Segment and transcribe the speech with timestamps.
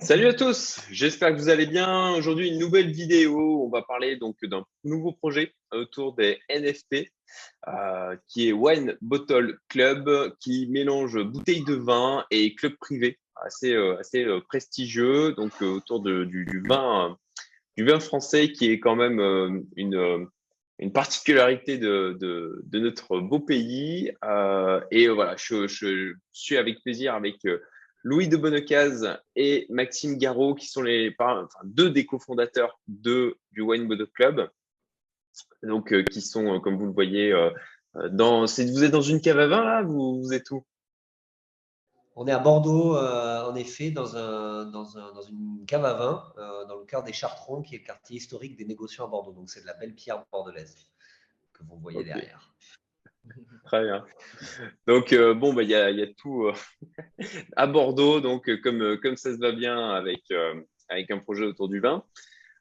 [0.00, 2.12] Salut à tous, j'espère que vous allez bien.
[2.14, 3.64] Aujourd'hui, une nouvelle vidéo.
[3.64, 7.08] On va parler donc d'un nouveau projet autour des NFT
[7.68, 13.72] euh, qui est Wine Bottle Club qui mélange bouteilles de vin et club privé assez,
[13.72, 17.16] euh, assez euh, prestigieux donc autour du, vin,
[17.76, 19.20] du vin français qui est quand même
[19.76, 20.28] une,
[20.80, 24.10] une particularité de, de, notre beau pays.
[24.90, 27.36] et voilà, je, suis avec plaisir avec
[28.02, 33.62] Louis de Bonnecaz et Maxime Garot, qui sont les enfin, deux des cofondateurs de, du
[33.62, 34.50] Wine Bottle Club.
[35.62, 37.50] Donc, euh, qui sont, euh, comme vous le voyez, euh,
[38.10, 38.44] dans.
[38.44, 40.64] Vous êtes dans une cave à vin là vous, vous êtes où?
[42.14, 46.64] On est à Bordeaux, en effet, dans, un, dans, un, dans, une cave à vin,
[46.66, 49.30] dans le cœur des Chartrons, qui est le quartier historique des négociants à Bordeaux.
[49.30, 50.88] Donc, c'est de la belle pierre bordelaise
[51.52, 52.52] que vous voyez derrière.
[53.64, 54.04] Très bien.
[54.86, 56.54] Donc, euh, bon, bah, il y, a, tout euh,
[57.56, 62.04] à Bordeaux, donc euh, comme, ça se va bien avec un projet autour du vin.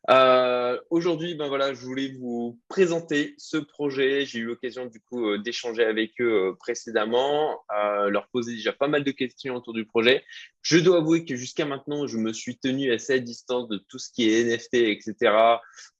[0.09, 4.25] Euh, Aujourd'hui, ben voilà, je voulais vous présenter ce projet.
[4.25, 7.59] J'ai eu l'occasion du coup euh, d'échanger avec eux euh, précédemment,
[8.07, 10.23] leur poser déjà pas mal de questions autour du projet.
[10.61, 13.99] Je dois avouer que jusqu'à maintenant, je me suis tenu assez à distance de tout
[13.99, 15.15] ce qui est NFT, etc.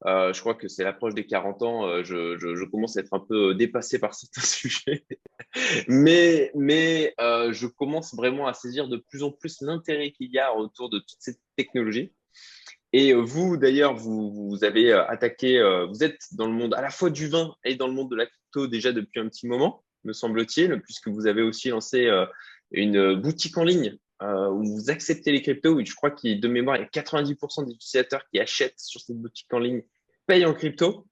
[0.02, 2.04] Je crois que c'est l'approche des 40 ans.
[2.04, 5.06] Je, commence à être un peu dépassé par certains sujets,
[5.88, 10.56] mais mais je commence vraiment à saisir de plus en plus l'intérêt qu'il y a
[10.56, 12.14] autour de toute cette technologie.
[12.94, 16.74] Et euh, vous, d'ailleurs, vous, vous, avez euh, attaqué, euh, vous êtes dans le monde
[16.74, 19.28] à la fois du vin et dans le monde de la crypto déjà depuis un
[19.28, 22.10] petit moment, me semble-t-il, puisque vous avez aussi lancé
[22.72, 25.84] une boutique en ligne où vous acceptez les cryptos.
[25.84, 29.18] Je crois qu'il de mémoire, il y a 90% des utilisateurs qui achètent sur cette
[29.18, 29.84] boutique en ligne
[30.26, 31.06] payent en crypto.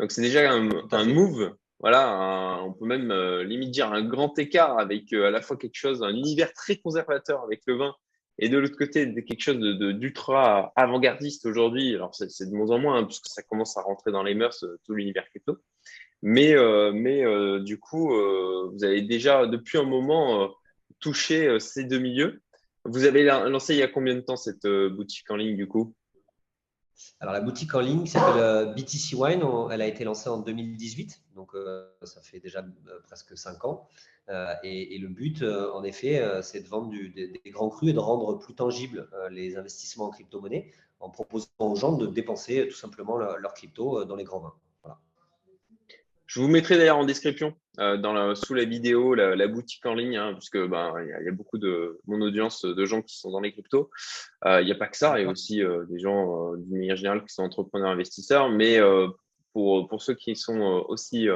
[0.00, 1.54] Donc c'est déjà un, un, move.
[1.80, 3.12] Voilà, on peut même
[3.42, 7.42] limite dire un grand écart avec à la fois quelque chose, un univers très conservateur
[7.42, 7.94] avec le vin
[8.38, 11.94] et de l'autre côté, quelque chose d'ultra avant-gardiste aujourd'hui.
[11.94, 14.62] Alors, c'est de moins en moins, hein, puisque ça commence à rentrer dans les mœurs,
[14.62, 15.58] euh, tout l'univers crypto.
[16.22, 20.52] Mais, euh, mais euh, du coup, vous avez déjà, depuis un moment,
[21.00, 22.42] touché ces deux milieux.
[22.84, 25.94] Vous avez lancé il y a combien de temps cette boutique en ligne, du coup?
[27.20, 29.42] Alors, la boutique en ligne s'appelle BTC Wine.
[29.70, 31.52] Elle a été lancée en 2018, donc
[32.02, 32.64] ça fait déjà
[33.06, 33.88] presque cinq ans.
[34.30, 37.92] Euh, et, le but, euh, en effet, euh, c'est de vendre des, grands crus et
[37.92, 40.70] de rendre plus tangibles les investissements en crypto-monnaie
[41.00, 44.54] en proposant aux gens de dépenser tout simplement leur, crypto dans les grands vins.
[46.28, 50.34] Je vous mettrai d'ailleurs en description dans sous la vidéo la, boutique en ligne, hein,
[50.34, 53.50] puisque ben, il y, a beaucoup de mon audience de gens qui sont dans les
[53.50, 53.90] cryptos.
[54.44, 57.24] Il n'y a pas que ça, il y a aussi des gens d'une manière générale
[57.24, 58.78] qui sont entrepreneurs investisseurs, mais
[59.54, 61.28] pour, pour ceux qui sont aussi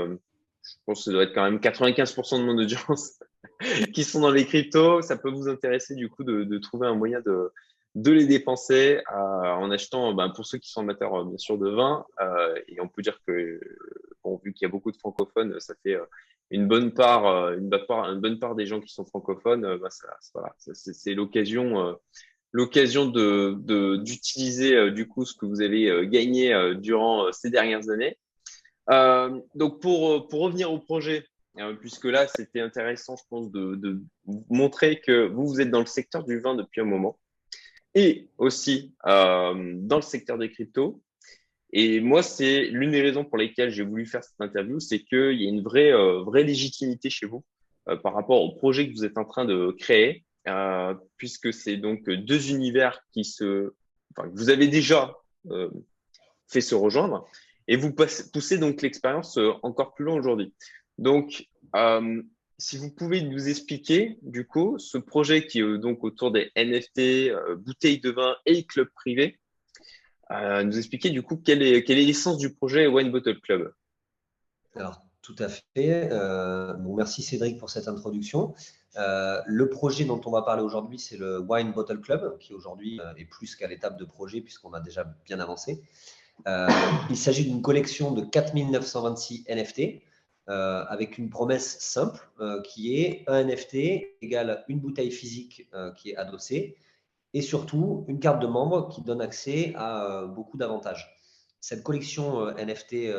[0.62, 3.18] je pense que ça doit être quand même 95% de mon audience
[3.94, 5.02] qui sont dans les cryptos.
[5.02, 7.50] Ça peut vous intéresser du coup de, de trouver un moyen de,
[7.94, 11.58] de les dépenser euh, en achetant, ben, pour ceux qui sont amateurs euh, bien sûr
[11.58, 13.60] de vin, euh, et on peut dire que,
[14.42, 16.04] vu qu'il y a beaucoup de francophones, ça fait euh,
[16.50, 19.62] une bonne part, euh, une bonne part, une bonne part des gens qui sont francophones,
[19.62, 21.98] ben, ça, voilà, c'est l'occasion,
[22.52, 28.18] l'occasion de d'utiliser du coup ce que vous avez gagné durant ces dernières années
[28.90, 31.24] euh, donc pour, euh, pour revenir au projet,
[31.58, 34.02] euh, puisque là c'était intéressant, je pense, de, de,
[34.50, 37.18] montrer que vous, vous êtes dans le secteur du vin depuis un moment
[37.94, 41.02] et aussi euh, dans le secteur des cryptos.
[41.72, 45.40] Et moi, c'est l'une des raisons pour lesquelles j'ai voulu faire cette interview, c'est qu'il
[45.40, 47.44] y a une vraie, euh, vraie légitimité chez vous
[47.88, 50.24] euh, par rapport au projet que vous êtes en train de créer,
[51.16, 53.72] puisque c'est donc deux univers qui se,
[54.32, 55.14] vous avez déjà
[56.48, 57.28] fait se rejoindre
[57.68, 60.52] et vous poussez donc l'expérience euh, encore plus loin aujourd'hui.
[60.98, 61.46] Donc,
[61.76, 62.22] euh,
[62.58, 66.50] si vous pouvez nous expliquer, du coup, ce projet qui est euh, donc autour des
[66.56, 69.38] NFT, bouteilles de vin et club privé,
[70.64, 73.72] nous expliquer du coup quelle est l'essence du projet Wine Bottle Club?
[74.76, 76.08] Alors, tout à fait.
[76.78, 78.54] bon, merci Cédric pour cette introduction.
[78.96, 83.24] le projet dont on va parler aujourd'hui, c'est le Wine Bottle Club, qui aujourd'hui est
[83.24, 85.82] plus qu'à l'étape de projet puisqu'on a déjà bien avancé.
[86.46, 86.68] Euh,
[87.10, 90.02] il s'agit d'une collection de 4926 NFT
[90.48, 96.10] euh, avec une promesse simple euh, qui est un NFT égale une bouteille physique qui
[96.10, 96.76] est adossée
[97.34, 101.18] et surtout une carte de membre qui donne accès à beaucoup d'avantages.
[101.60, 103.12] Cette collection NFT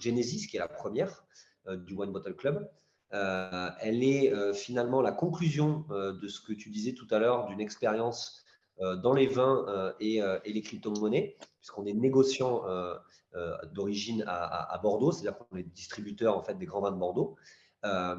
[0.00, 1.24] Genesis, qui est la première
[1.68, 2.68] du One Bottle Club,
[3.10, 8.42] elle est finalement la conclusion de ce que tu disais tout à l'heure d'une expérience
[8.80, 12.94] dans les vins et, les crypto-monnaies puisqu'on est négociant euh,
[13.36, 17.36] euh, d'origine à, Bordeaux, c'est-à-dire qu'on est distributeur en fait des grands vins de Bordeaux.
[17.84, 18.16] Euh,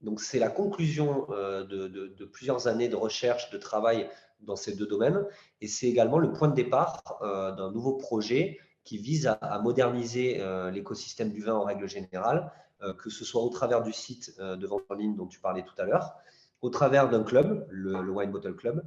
[0.00, 4.08] donc c'est la conclusion de, plusieurs années de recherche, de travail
[4.40, 5.24] dans ces deux domaines.
[5.60, 10.42] Et c'est également le point de départ d'un nouveau projet qui vise à, moderniser
[10.72, 12.52] l'écosystème du vin en règle générale,
[12.98, 15.74] que ce soit au travers du site de vente en ligne dont tu parlais tout
[15.78, 16.16] à l'heure,
[16.60, 18.84] au travers d'un club, le, Wine Bottle Club,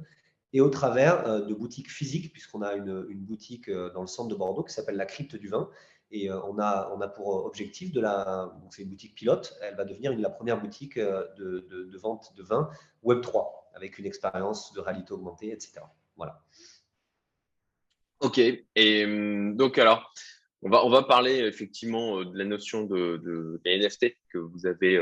[0.52, 4.62] et au travers de boutiques physiques, puisqu'on a une, boutique dans le centre de Bordeaux
[4.62, 5.68] qui s'appelle la Crypte du Vin,
[6.10, 8.52] et euh, on, a, pour objectif de la.
[8.70, 12.42] c'est une boutique pilote, elle va devenir la première boutique euh, de, de, vente de
[12.42, 12.70] vin
[13.04, 13.46] Web3,
[13.78, 15.80] avec une expérience de réalité augmentée, etc.
[16.16, 16.42] Voilà.
[18.20, 18.38] Ok.
[18.38, 20.12] Et hum, donc, alors,
[20.62, 25.00] on va, on va parler effectivement euh, de la notion de, NFT que vous, avez,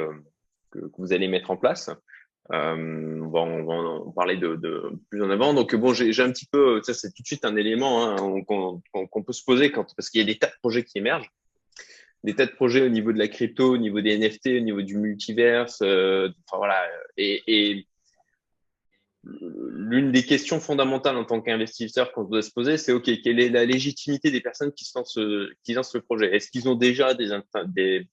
[0.71, 1.91] que, vous allez mettre en place.
[2.53, 4.59] Euh, on, va, en parler de,
[5.11, 5.55] plus en avant.
[5.55, 9.23] Donc bon, j'ai un petit peu, ça c'est tout de suite un élément hein, qu'on
[9.23, 11.31] peut se poser quand, parce qu'il y a des tas de projets qui émergent,
[12.23, 14.83] des tas de projets au niveau de la crypto, au niveau des NFT, au niveau
[14.83, 15.79] du multiverse.
[15.83, 16.85] Euh, enfin voilà.
[17.17, 17.87] Et
[19.29, 23.49] l'une des questions fondamentales en tant qu'investisseur qu'on doit se poser, c'est ok, quelle est
[23.49, 25.19] la légitimité des personnes qui lancent,
[25.65, 26.35] qui lancent le projet?
[26.35, 28.09] Est-ce qu'ils ont déjà des,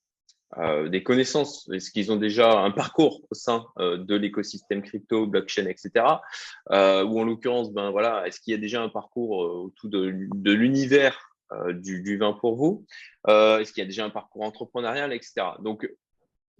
[0.57, 1.69] euh, des connaissances?
[1.71, 6.05] Est-ce qu'ils ont déjà un parcours au sein euh, de l'écosystème crypto, blockchain, etc.
[6.71, 10.51] Euh, ou en l'occurrence, ben voilà, est-ce qu'il y a déjà un parcours autour de,
[10.51, 11.29] l'univers
[11.73, 12.85] du, du, vin pour vous?
[13.27, 15.33] Est-ce qu'il y a déjà un parcours entrepreneurial, etc.
[15.59, 15.87] Donc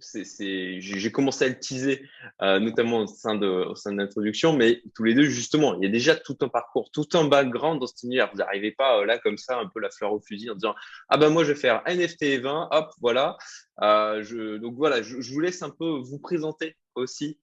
[0.00, 2.08] j'ai commencé à le teaser,
[2.42, 6.16] euh, notamment au sein de, l'introduction, mais tous les deux, justement, il y a déjà
[6.16, 8.30] tout un parcours, tout un background dans cet univers.
[8.32, 10.74] Vous n'arrivez pas euh, là comme ça, un peu la fleur au fusil, en disant
[11.08, 13.36] ah ben moi je vais faire NFT et 20, hop, voilà.
[13.82, 17.38] Euh, je, donc voilà, je, vous laisse un peu vous présenter aussi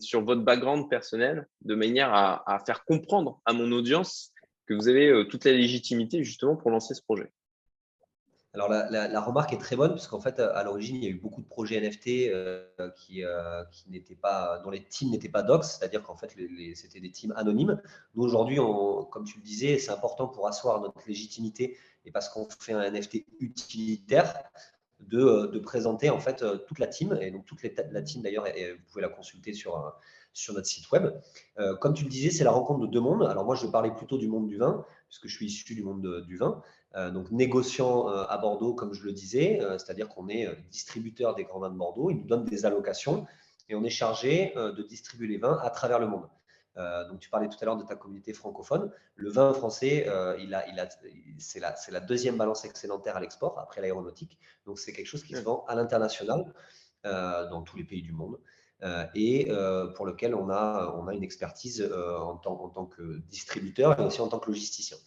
[0.00, 4.32] sur votre background personnel, de manière à, faire comprendre à mon audience
[4.68, 7.32] que vous avez toute la légitimité justement pour lancer ce projet.
[8.54, 11.18] Alors la, remarque est très bonne parce qu'en fait à l'origine il y a eu
[11.18, 12.66] beaucoup de projets NFT euh,
[12.96, 16.36] qui, euh, qui n'étaient pas dont les teams n'étaient pas docs, c'est-à-dire qu'en fait
[16.74, 17.80] c'était des teams anonymes.
[18.14, 18.58] Nous aujourd'hui,
[19.10, 22.90] comme tu le disais, c'est important pour asseoir notre légitimité et parce qu'on fait un
[22.90, 24.34] NFT utilitaire
[25.00, 29.02] de, présenter en fait toute la team et donc toute la team d'ailleurs vous pouvez
[29.02, 29.94] la consulter sur
[30.32, 31.12] sur notre site web.
[31.58, 33.24] Euh, comme tu le disais, c'est la rencontre de deux mondes.
[33.24, 36.22] Alors moi je parlais plutôt du monde du vin puisque je suis issu du monde
[36.26, 36.62] du vin.
[36.96, 41.34] Euh, donc négociant euh, à Bordeaux, comme je le disais, euh, c'est-à-dire qu'on est distributeur
[41.34, 43.26] des grands vins de Bordeaux, ils nous donnent des allocations
[43.68, 46.28] et on est chargé de distribuer les vins à travers le monde.
[47.08, 48.90] donc tu parlais tout à l'heure de ta communauté francophone.
[49.14, 50.06] Le vin français,
[50.40, 50.88] il a, il a,
[51.38, 54.36] c'est la, la, deuxième balance excédentaire à l'export après l'aéronautique.
[54.66, 56.52] Donc c'est quelque chose qui se vend à l'international
[57.04, 58.38] dans tous les pays du monde.
[59.14, 59.48] et
[59.94, 64.02] pour lequel on a, on a une expertise en, tant, en tant que distributeur et
[64.02, 64.98] aussi en tant que logisticien.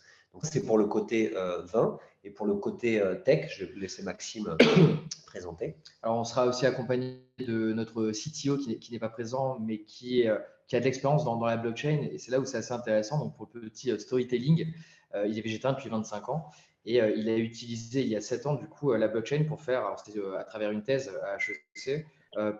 [0.43, 1.97] C'est pour le côté euh, vin.
[2.23, 4.95] Et pour le côté euh, tech, je vais laisser Maxime euh,
[5.27, 5.75] présenter.
[6.01, 10.39] Alors, on sera aussi accompagné de notre CTO qui n'est pas présent, mais qui, a
[10.71, 12.07] de l'expérience dans, la blockchain.
[12.11, 13.19] Et c'est là où c'est assez intéressant.
[13.19, 14.73] Donc, pour le petit storytelling,
[15.13, 16.49] il est végétarien depuis 25 ans.
[16.87, 19.79] Et il a utilisé il y a 7 ans, du coup, la blockchain pour faire,
[19.79, 20.03] alors
[20.37, 22.05] à travers une thèse à HEC,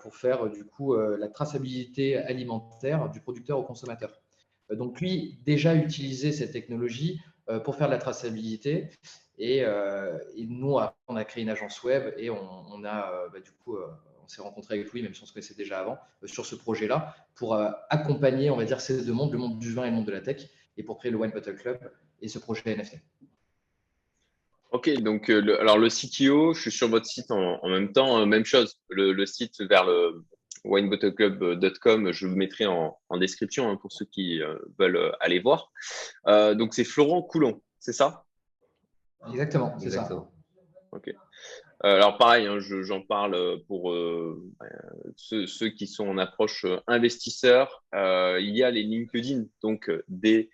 [0.01, 4.12] pour faire, du coup, la traçabilité alimentaire du producteur au consommateur.
[4.69, 7.19] Donc, lui, déjà utilisé cette technologie
[7.64, 8.90] pour faire de la traçabilité.
[9.42, 10.78] Euh, et, nous,
[11.08, 13.78] on a créé une agence web et on, a euh, bah, du coup
[14.24, 17.16] on s'est rencontré avec lui, même si on se connaissait déjà avant, sur ce projet-là,
[17.36, 17.56] pour
[17.90, 20.12] accompagner, on va dire, ces deux mondes, le monde du vin et le monde de
[20.12, 20.48] la tech,
[20.78, 21.78] et pour créer le Wine Bottle Club
[22.22, 22.96] et ce projet NFT.
[24.72, 28.80] Ok, donc alors le CTO, je suis sur votre site en, même temps, même chose,
[28.90, 30.24] le, site vers le
[30.65, 35.72] winebottleclub.com, je vous mettrai en, description hein, pour ceux qui euh, veulent euh, aller voir.
[36.27, 38.25] Euh, donc c'est Florent Coulon, c'est ça?
[39.29, 40.07] Exactement, c'est ça.
[40.91, 41.13] Ok.
[41.81, 43.93] alors pareil, hein, j'en parle pour
[45.17, 47.84] ceux, ceux, qui sont en approche investisseur.
[47.93, 50.50] il y a les LinkedIn, donc des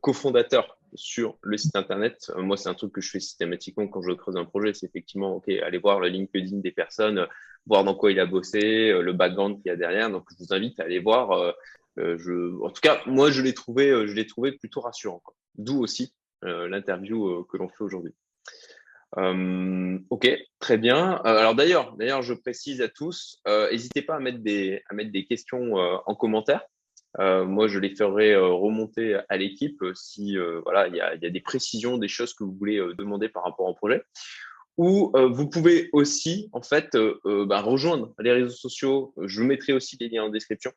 [0.00, 2.30] cofondateurs sur le site internet.
[2.36, 4.74] Moi, c'est un truc que je fais systématiquement quand je creuse un projet.
[4.74, 7.26] C'est effectivement, OK, aller voir le LinkedIn des personnes,
[7.66, 10.10] voir dans quoi il a bossé, euh, le background qu'il y a derrière.
[10.10, 11.54] Donc, je vous invite à aller voir.
[11.96, 15.22] je, en tout cas, moi, je l'ai trouvé, je l'ai trouvé plutôt rassurant.
[15.56, 18.12] D'où aussi l'interview que l'on fait aujourd'hui.
[19.16, 20.28] ok,
[20.58, 21.20] très bien.
[21.24, 25.26] alors d'ailleurs, d'ailleurs, je précise à tous, n'hésitez pas à mettre des, à mettre des
[25.26, 26.62] questions en commentaire.
[27.18, 31.14] Euh, moi, je les ferai euh, remonter à l'équipe euh, si voilà, il y a,
[31.14, 34.02] y a, des précisions, des choses que vous voulez demander par rapport au projet.
[34.78, 39.12] Ou vous pouvez aussi, en fait, bah, rejoindre les réseaux sociaux.
[39.18, 40.72] Je vous mettrai aussi les liens en description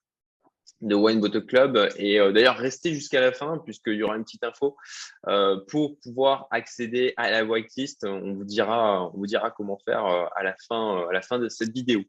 [0.81, 1.89] de Wine Bottle Club.
[1.97, 4.75] Et d'ailleurs, restez jusqu'à la fin, puisqu'il y aura une petite info
[5.67, 8.03] pour pouvoir accéder à la whitelist.
[8.03, 11.47] On vous dira, on vous dira comment faire à la fin, à la fin de
[11.47, 12.01] cette vidéo.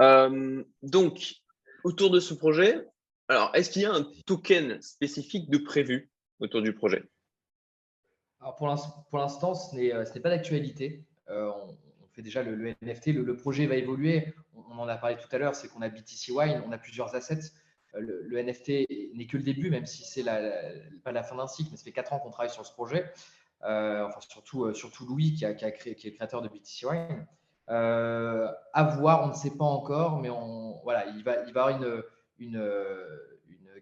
[0.00, 1.34] donc,
[1.84, 2.86] autour de ce projet,
[3.28, 7.04] Alors, est-ce qu'il y a un token spécifique de prévu autour du projet?
[8.56, 8.68] Pour
[9.18, 11.04] l'instant, ce n'est pas d'actualité.
[11.28, 11.76] on,
[12.12, 13.08] fait déjà le, NFT.
[13.08, 14.34] Le, projet va évoluer.
[14.70, 17.14] On, en a parlé tout à l'heure, c'est qu'on a BTC Wine, on a plusieurs
[17.14, 17.50] assets.
[17.94, 21.76] Le, NFT n'est que le début, même si c'est pas la fin d'un cycle, mais
[21.76, 23.10] ça fait quatre ans qu'on travaille sur ce projet.
[23.62, 27.26] enfin, surtout, Louis, qui, est le créateur de BTC Wine.
[27.70, 30.28] Euh, à voir, on ne sait pas encore, mais
[30.82, 31.70] voilà, il va, avoir
[32.38, 32.68] une,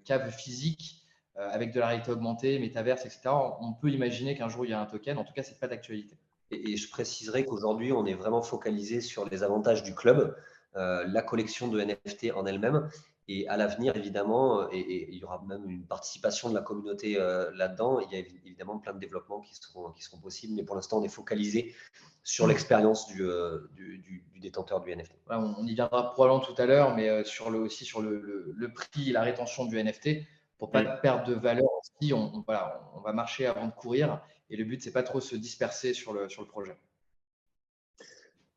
[0.05, 1.02] cave physique euh,
[1.37, 3.31] avec de la réalité augmentée, métaverse, etc.
[3.61, 5.19] On peut imaginer qu'un jour il y a un token.
[5.19, 6.17] En tout cas, ce n'est pas d'actualité.
[6.51, 10.37] Et, je préciserai qu'aujourd'hui, on est vraiment focalisé sur les avantages du club,
[10.77, 12.91] euh, la collection de NFT en elle-même.
[13.29, 17.15] Et à l'avenir, évidemment, et, il y aura même une participation de la communauté
[17.55, 18.01] là-dedans.
[18.01, 20.99] Il y a évidemment plein de développements qui seront, qui seront possibles, mais pour l'instant,
[20.99, 21.75] on est focalisé
[22.25, 25.13] sur l'expérience euh, du, du, détenteur du NFT.
[25.29, 28.73] on y viendra probablement tout à l'heure, mais euh, sur le, aussi sur le, le,
[28.73, 30.25] prix et la rétention du NFT,
[30.63, 34.21] pour pas perdre de valeur aussi, on, voilà, on, va marcher avant de courir.
[34.49, 36.77] Et le but, c'est pas trop se disperser sur le, sur le projet.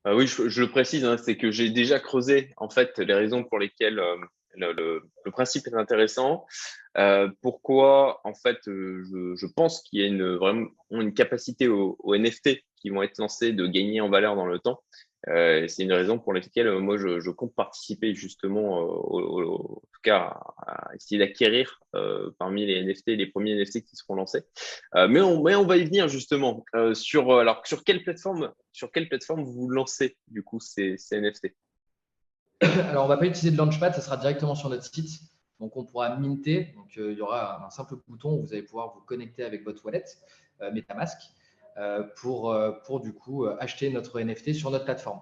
[0.05, 3.43] Euh, oui, je, le précise, hein, c'est que j'ai déjà creusé en fait les raisons
[3.43, 3.99] pour lesquelles
[4.55, 6.45] le, principe est intéressant.
[7.41, 12.15] pourquoi en fait je, je pense qu'il y a une, vraiment une capacité au, au
[12.15, 14.79] NFT qui vont être lancés de gagner en valeur dans le temps.
[15.27, 20.01] Euh, c'est une raison pour laquelle euh, moi je, compte participer justement, euh, en tout
[20.03, 21.79] cas, à, essayer d'acquérir
[22.37, 24.43] parmi les NFT, les premiers NFT qui seront lancés.
[24.93, 29.69] mais, on, va y venir justement sur alors sur quelle plateforme, sur quelle plateforme vous
[29.69, 31.55] lancez du coup ces, NFT
[32.61, 35.21] Alors on va pas utiliser de Launchpad, ça sera directement sur notre site.
[35.59, 36.73] Donc on pourra minter.
[36.75, 39.85] Donc il y aura un simple bouton où vous allez pouvoir vous connecter avec votre
[39.85, 40.03] wallet
[40.59, 41.17] MetaMask.
[41.77, 45.19] Euh, pour, euh, pour du coup euh, acheter notre NFT sur notre plateforme.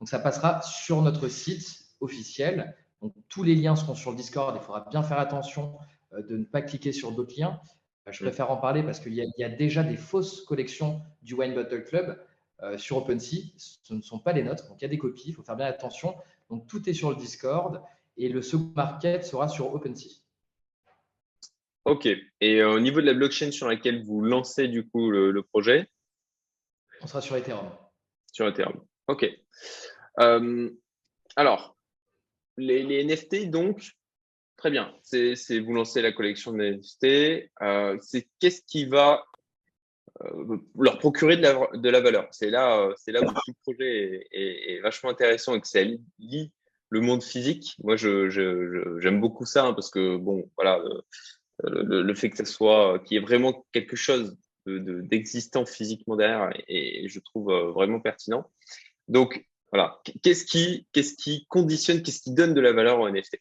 [0.00, 2.76] Donc ça passera sur notre site officiel.
[3.00, 4.54] Donc tous les liens seront sur le Discord.
[4.54, 5.78] Il faudra bien faire attention
[6.12, 7.58] de ne pas cliquer sur d'autres liens.
[8.10, 11.84] Je préfère en parler parce qu'il y, a déjà des fausses collections du Wine Bottle
[11.84, 12.18] Club
[12.76, 13.52] sur OpenSea.
[13.56, 14.68] Ce ne sont pas les nôtres.
[14.68, 15.28] Donc il y a des copies.
[15.28, 16.16] Il faut faire bien attention.
[16.48, 17.82] Donc tout est sur le Discord
[18.16, 20.22] et le second market sera sur OpenSea.
[21.88, 22.06] Ok.
[22.40, 25.88] Et euh, au niveau de la blockchain sur laquelle vous lancez du coup le, projet?
[27.00, 27.70] On sera sur Ethereum.
[28.30, 28.84] Sur Ethereum.
[29.06, 29.26] Ok.
[30.20, 30.70] Euh,
[31.34, 31.78] alors,
[32.58, 33.92] les, NFT, donc,
[34.58, 34.94] très bien.
[35.02, 37.50] C'est vous lancez la collection de NFT.
[37.62, 39.24] Euh, c'est qu'est-ce qui va
[40.76, 42.28] leur procurer de la, de la valeur?
[42.32, 46.52] C'est là, c'est là où tout le projet est, vachement intéressant et que ça lie
[46.90, 47.76] le monde physique.
[47.82, 50.82] Moi, j'aime je, beaucoup ça hein, parce que, bon, voilà,
[51.64, 54.36] le, fait que ça soit, qu'il y ait vraiment quelque chose
[54.66, 58.50] d'existant physiquement derrière, et, je trouve euh, vraiment pertinent.
[59.08, 63.38] Donc, voilà, qu'est-ce qui, qui conditionne, qu'est-ce qui donne de la valeur au NFT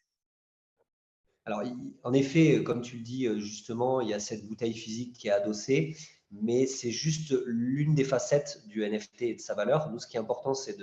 [1.45, 1.63] alors,
[2.03, 5.29] en effet, comme tu le dis euh, justement, il y a cette bouteille physique qui
[5.29, 5.95] est adossée,
[6.29, 9.89] mais c'est juste l'une des facettes du NFT et de sa valeur.
[9.89, 10.77] Nous, ce qui est important, c'est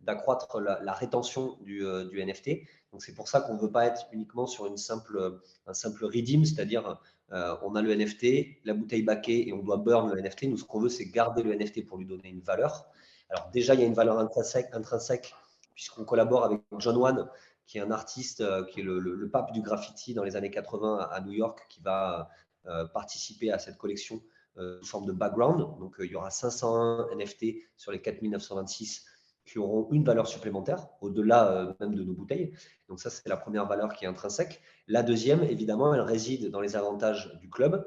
[0.00, 2.60] d'accroître la, rétention euh, du NFT.
[2.98, 6.44] C'est pour ça qu'on ne veut pas être uniquement sur une simple, un simple redeem,
[6.44, 6.98] c'est-à-dire
[7.32, 10.44] euh, on a le NFT, la bouteille baquée et on doit burn le NFT.
[10.44, 12.86] Nous, ce qu'on veut, c'est garder le NFT pour lui donner une valeur.
[13.30, 15.34] Alors déjà, il y a une valeur intrinsèque, intrinsèque
[15.74, 17.28] puisqu'on collabore avec John Wan,
[17.66, 21.08] qui est un artiste euh, qui est le, pape du graffiti dans les années 80
[21.10, 22.28] à New York, qui va
[22.66, 24.22] euh, participer à cette collection
[24.56, 25.58] sous forme de background.
[25.80, 29.04] Donc il y aura 501 NFT sur les 4926
[29.44, 32.52] qui auront une valeur supplémentaire au-delà euh, même de nos bouteilles.
[32.88, 34.62] Donc ça, c'est la première valeur qui est intrinsèque.
[34.88, 37.86] La deuxième, évidemment, elle réside dans les avantages du club.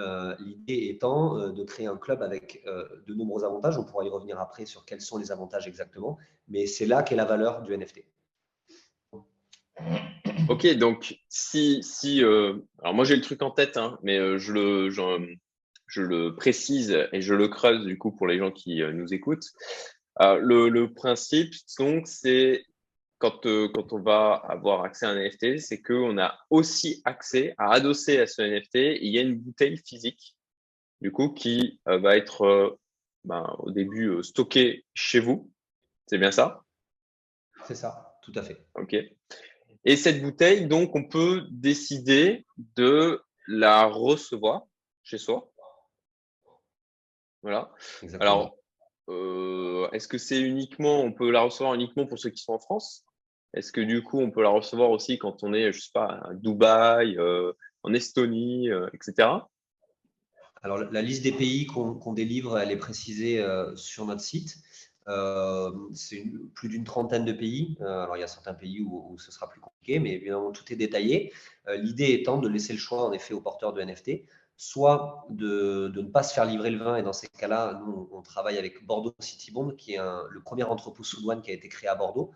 [0.00, 2.64] Euh, l'idée étant euh, de créer un club avec
[3.06, 3.78] de nombreux avantages.
[3.78, 6.18] On pourra y revenir après sur quels sont les avantages exactement,
[6.48, 8.04] mais c'est là qu'est la valeur du NFT.
[10.48, 14.90] Ok, donc si, si alors moi j'ai le truc en tête, hein, mais je le,
[14.90, 19.52] je, le précise et je le creuse du coup pour les gens qui nous écoutent.
[20.20, 22.64] Euh, le, principe, donc, c'est
[23.18, 27.54] quand, euh, quand on va avoir accès à un NFT, c'est qu'on a aussi accès
[27.56, 28.98] à adosser à ce NFT.
[29.00, 30.36] il y a une bouteille physique,
[31.00, 32.78] du coup, qui euh, va être
[33.24, 35.50] ben, au début stockée chez vous.
[36.06, 36.62] C'est bien ça?
[37.64, 38.66] C'est ça, tout à fait.
[38.74, 38.96] OK.
[39.84, 42.44] Et cette bouteille, donc, on peut décider
[42.76, 44.64] de la recevoir
[45.02, 45.50] chez soi.
[47.42, 47.72] Voilà.
[48.02, 48.30] Exactement.
[48.30, 48.61] Alors,
[49.12, 52.58] euh, est-ce que c'est uniquement, on peut la recevoir uniquement pour ceux qui sont en
[52.58, 53.04] France?
[53.54, 56.20] Est-ce que du coup, on peut la recevoir aussi quand on est, je sais pas,
[56.24, 57.52] à Dubaï, euh,
[57.82, 59.28] en Estonie, euh, etc.
[60.62, 64.58] Alors, la liste des pays qu'on délivre, elle est précisée sur notre site.
[65.92, 67.76] c'est plus d'une trentaine de pays.
[67.80, 70.76] alors, il y a certains pays où, ce sera plus compliqué, mais évidemment, tout est
[70.76, 71.32] détaillé.
[71.66, 74.22] L'idée étant de laisser le choix, en effet, aux porteurs de NFT,
[74.62, 76.96] soit de, ne pas se faire livrer le vin.
[76.96, 80.62] Et dans ces cas-là, nous, on travaille avec Bordeaux City Bond, qui est le premier
[80.62, 82.30] entrepôt sous douane qui a été créé à Bordeaux,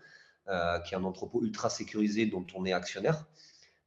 [0.47, 3.25] qui est un entrepôt ultra sécurisé dont on est actionnaire.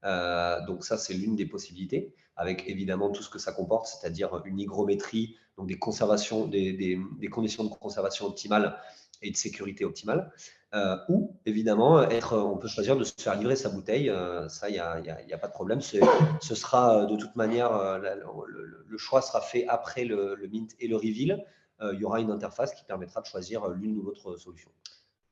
[0.04, 4.42] Euh, donc ça, c'est l'une des possibilités, avec évidemment tout ce que ça comporte, c'est-à-dire
[4.44, 6.98] une hygrométrie, donc des, conservations, des,
[7.30, 8.80] conditions de conservation optimales
[9.22, 10.32] et de sécurité optimale.
[10.72, 14.08] Euh, ou évidemment, être, on peut choisir de se faire livrer sa bouteille.
[14.08, 14.94] Euh, ça, il n'y a,
[15.32, 15.80] a, pas de problème.
[15.80, 21.44] Ce sera de toute manière, le, choix sera fait après le, mint et le reveal.
[21.82, 24.70] il y aura une interface qui permettra de choisir l'une ou l'autre solution.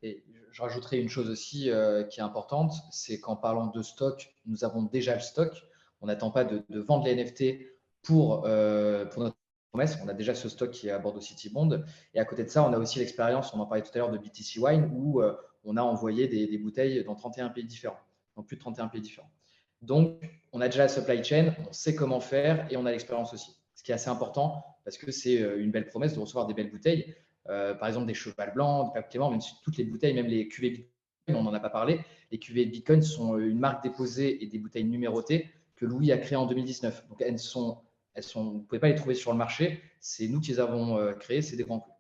[0.02, 4.32] Et je rajouterai une chose aussi euh, qui est importante, c'est qu'en parlant de stock,
[4.46, 5.62] nous avons déjà le stock.
[6.00, 7.66] On n'attend pas de, vendre les NFT
[8.02, 9.36] pour, euh, pour, notre
[9.68, 9.98] promesse.
[10.04, 11.84] On a déjà ce stock qui est à Bordeaux City Bond.
[12.14, 14.10] Et à côté de ça, on a aussi l'expérience, on en parlait tout à l'heure,
[14.10, 15.34] de BTC Wine, où euh,
[15.64, 17.98] on a envoyé des, bouteilles dans 31 pays différents,
[18.36, 19.30] dans plus de 31 pays différents.
[19.82, 20.20] Donc,
[20.52, 23.56] on a déjà la supply chain, on sait comment faire et on a l'expérience aussi.
[23.74, 26.70] Ce qui est assez important parce que c'est une belle promesse de recevoir des belles
[26.70, 27.14] bouteilles.
[27.50, 30.48] Euh, par exemple des cheval blancs, des papes même si toutes les bouteilles, même les
[30.48, 34.44] cuvées Bitcoin, on n'en a pas parlé, les cuvées Bitcoin sont euh, une marque déposée
[34.44, 37.08] et des bouteilles numérotées que Louis a créées en 2019.
[37.08, 37.78] Donc elles sont,
[38.18, 40.60] elles sont, vous ne pouvez pas les trouver sur le marché, c'est nous qui les
[40.60, 41.94] avons euh, créées, c'est des grands coups.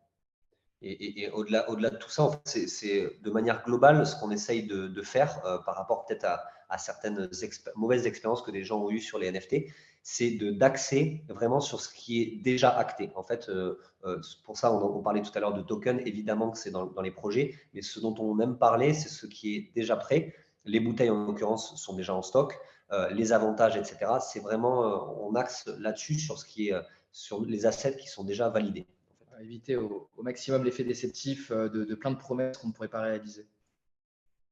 [0.80, 5.42] Et, au-delà, au-delà de tout ça, c'est, de manière globale ce qu'on essaye de, faire
[5.66, 7.28] par rapport peut-être à, certaines
[7.74, 9.72] mauvaises expériences que des gens ont eues sur les NFT
[10.10, 13.10] c'est d'axer vraiment sur ce qui est déjà acté.
[13.14, 16.56] En fait, euh, euh, pour ça, on, parlait tout à l'heure de token, évidemment que
[16.56, 19.96] c'est dans, les projets, mais ce dont on aime parler, c'est ce qui est déjà
[19.96, 20.34] prêt.
[20.64, 22.58] Les bouteilles, en l'occurrence, sont déjà en stock, euh,
[23.10, 24.12] les avantages, etc.
[24.20, 26.74] C'est vraiment, on axe là-dessus sur ce qui est,
[27.12, 28.86] sur les assets qui sont déjà validés.
[29.42, 33.46] éviter au, maximum l'effet déceptif de, plein de promesses qu'on ne pourrait pas réaliser.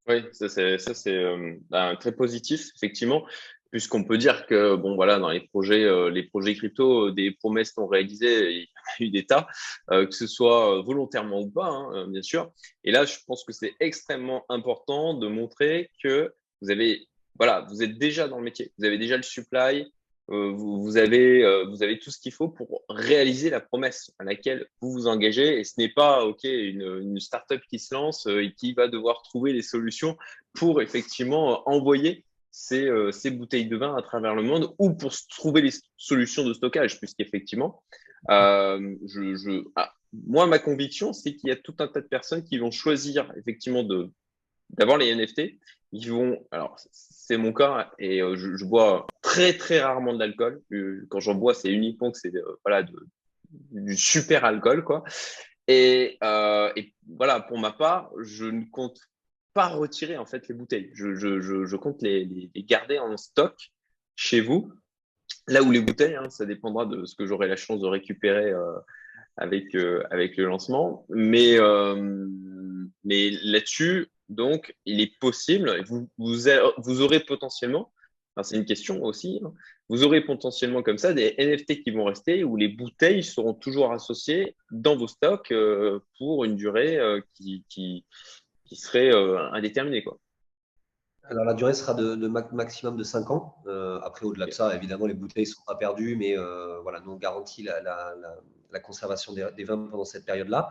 [0.09, 1.25] Oui, ça c'est
[1.71, 3.25] ben, très positif, effectivement
[3.71, 7.33] puisqu'on peut dire que bon voilà dans les projets euh, les projets crypto euh, des
[7.33, 9.47] promesses sont réalisées il y a eu des tas
[9.91, 12.51] euh, que ce soit volontairement ou pas hein, bien sûr
[12.85, 16.33] et là je pense que c'est extrêmement important de montrer que
[16.63, 17.07] vous avez
[17.39, 19.93] voilà vous êtes déjà dans le métier vous avez déjà le supply
[20.29, 24.91] vous, avez vous avez tout ce qu'il faut pour réaliser la promesse à laquelle vous
[24.91, 28.89] vous engagez et ce n'est pas ok une, startup qui se lance et qui va
[28.89, 30.17] devoir trouver les solutions
[30.53, 32.25] pour effectivement envoyer
[32.73, 36.55] euh, ces, bouteilles de vin à travers le monde ou pour trouver les solutions de
[36.55, 37.83] stockage, puisqu'effectivement,
[38.31, 39.93] euh, je, ah,
[40.27, 43.31] moi, ma conviction, c'est qu'il y a tout un tas de personnes qui vont choisir
[43.37, 43.85] effectivement
[44.71, 45.59] d'avoir les NFT.
[46.09, 50.63] Vont, alors c'est mon cas et euh, je, bois très très rarement de l'alcool.
[51.09, 52.33] Quand j'en bois, c'est uniquement que c'est
[52.65, 52.85] voilà
[53.71, 55.05] du super alcool quoi.
[55.69, 56.19] Et,
[57.09, 59.01] voilà, pour ma part, je ne compte
[59.55, 60.91] pas retirer en fait les bouteilles.
[60.95, 63.55] Je, compte les, garder en stock
[64.15, 64.73] chez vous.
[65.49, 68.51] Là où les bouteilles, hein, ça dépendra de ce que j'aurai la chance de récupérer
[68.51, 68.79] euh,
[69.37, 71.07] avec, euh, avec le lancement.
[71.09, 72.27] Mais, euh,
[73.05, 77.93] mais là-dessus, donc, il est possible, vous, vous, aurez potentiellement,
[78.43, 79.53] c'est une question aussi, hein,
[79.89, 83.93] vous aurez potentiellement comme ça des NFT qui vont rester où les bouteilles seront toujours
[83.93, 85.55] associées dans vos stocks
[86.19, 86.99] pour une durée
[87.35, 88.05] qui, qui,
[88.67, 90.03] qui serait euh, indéterminé.
[90.03, 90.19] Quoi.
[91.29, 92.15] Alors la durée sera de,
[92.53, 93.57] maximum de 5 ans.
[93.67, 97.01] Euh, après, au-delà de ça, évidemment, les bouteilles ne sont pas perdues, mais euh, voilà,
[97.01, 100.71] nous on garantit la, conservation des, vins pendant cette période-là.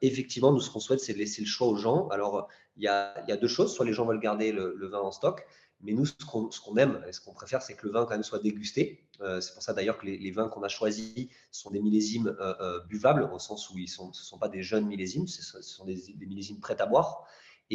[0.00, 2.08] effectivement, nous, ce qu'on souhaite, c'est de laisser le choix aux gens.
[2.08, 3.74] Alors, il y a, deux choses.
[3.74, 5.46] Soit les gens veulent garder le vin en stock,
[5.84, 8.22] mais nous, ce qu'on aime et ce qu'on préfère, c'est que le vin quand même
[8.22, 9.06] soit dégusté.
[9.20, 12.54] Euh, c'est pour ça d'ailleurs que les, vins qu'on a choisis sont des millésimes euh,
[12.60, 15.60] euh, buvables, au sens où ils sont, ce ne sont pas des jeunes millésimes, ce
[15.60, 17.26] sont des, millésimes prêts à boire.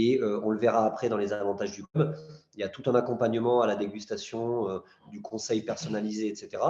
[0.01, 2.15] Et on le verra après dans les avantages du club.
[2.55, 4.81] Il y a tout un accompagnement à la dégustation,
[5.11, 6.63] du conseil personnalisé, etc.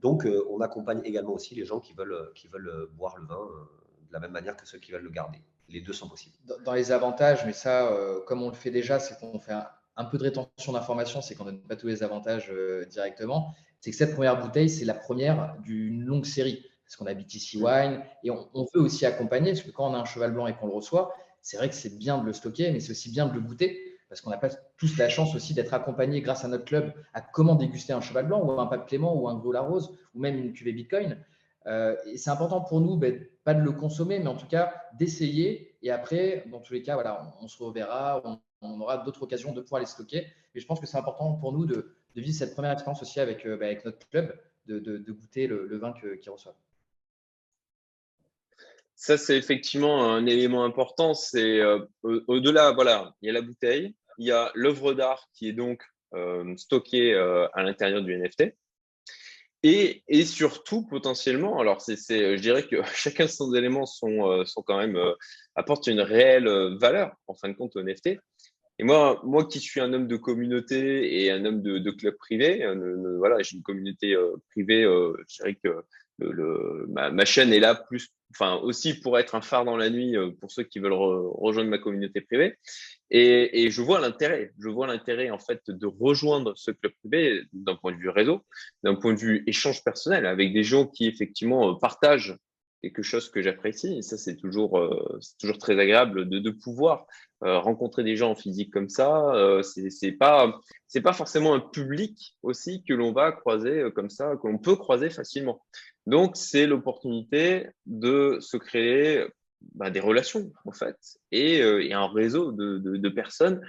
[0.00, 3.40] Donc, on accompagne également aussi les gens qui veulent, qui veulent boire le vin
[4.08, 5.38] de la même manière que ceux qui veulent le garder.
[5.68, 6.36] Les deux sont possibles.
[6.64, 7.90] Dans les avantages, mais ça,
[8.26, 9.66] comme on le fait déjà, c'est qu'on fait un,
[10.00, 13.54] un peu de rétention d'informations, c'est qu'on ne donne pas tous les avantages euh, directement.
[13.80, 16.64] C'est que cette première bouteille, c'est la première d'une longue série.
[16.84, 19.98] Parce qu'on a BTC Wine et on, veut aussi accompagner, parce que quand on a
[19.98, 22.70] un cheval blanc et qu'on le reçoit, c'est vrai que c'est bien de le stocker,
[22.72, 25.54] mais c'est aussi bien de le goûter, parce qu'on n'a pas tous la chance aussi
[25.54, 28.88] d'être accompagné grâce à notre club à comment déguster un cheval blanc ou un pape
[28.88, 31.16] Clément ou un gros la rose ou même une cuvée Bitcoin.
[31.66, 34.74] Euh, et c'est important pour nous, ben, pas de le consommer, mais en tout cas
[34.98, 35.76] d'essayer.
[35.82, 38.22] Et après, dans tous les cas, voilà, on, se reverra,
[38.62, 40.26] on aura d'autres occasions de pouvoir les stocker.
[40.54, 43.46] Mais je pense que c'est important pour nous de, vivre cette première expérience aussi avec,
[43.46, 46.54] euh, avec notre club, de, goûter le, vin qu'ils reçoivent.
[49.02, 51.14] Ça, c'est effectivement un élément important.
[51.14, 51.58] C'est
[52.02, 55.82] au-delà, voilà, il y a la bouteille, il y a l'œuvre d'art qui est donc
[56.58, 58.54] stockée à l'intérieur du NFT.
[59.62, 65.00] Et, surtout, potentiellement, alors c'est, je dirais que chacun de ces éléments sont, quand même,
[65.54, 68.18] apportent une réelle valeur, en fin de compte, au NFT.
[68.80, 72.16] Et moi, moi qui suis un homme de communauté et un homme de, de club
[72.16, 75.84] privé, euh, voilà, j'ai une communauté euh, privée, euh, je dirais que
[76.88, 80.50] ma, chaîne est là plus, enfin aussi pour être un phare dans la nuit pour
[80.50, 82.56] ceux qui veulent rejoindre ma communauté privée.
[83.10, 87.42] Et, et je vois l'intérêt, je vois l'intérêt en fait de rejoindre ce club privé
[87.52, 88.44] d'un point de vue réseau,
[88.84, 92.36] d'un point de vue échange personnel avec des gens qui effectivement partagent
[92.80, 93.98] quelque chose que j'apprécie.
[93.98, 97.06] Et ça, c'est toujours, euh, toujours très agréable de, pouvoir
[97.42, 99.32] euh, rencontrer des gens en physique comme ça.
[99.34, 104.10] Euh, c'est pas, c'est pas forcément un public aussi que l'on va croiser euh, comme
[104.10, 105.62] ça, que l'on peut croiser facilement.
[106.06, 109.26] Donc, c'est l'opportunité de se créer
[109.74, 110.96] bah, des relations en fait
[111.32, 113.60] et, et un réseau de, de, personnes.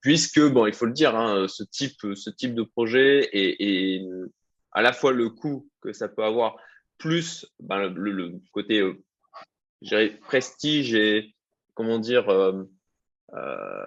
[0.00, 4.06] Puisque bon, il faut le dire, hein, ce type, ce type de projet et, et
[4.76, 6.56] à la fois le coût que ça peut avoir,
[6.98, 11.34] plus ben, le, côté euh, prestige et
[11.72, 12.62] comment dire, euh,
[13.32, 13.86] euh,